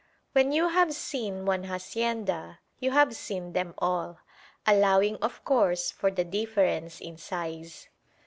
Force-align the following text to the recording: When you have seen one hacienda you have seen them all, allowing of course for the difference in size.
When 0.31 0.51
you 0.51 0.69
have 0.69 0.95
seen 0.95 1.45
one 1.45 1.65
hacienda 1.65 2.57
you 2.79 2.89
have 2.89 3.15
seen 3.15 3.53
them 3.53 3.75
all, 3.77 4.17
allowing 4.65 5.17
of 5.17 5.45
course 5.45 5.91
for 5.91 6.09
the 6.09 6.23
difference 6.25 6.99
in 6.99 7.17
size. 7.19 7.87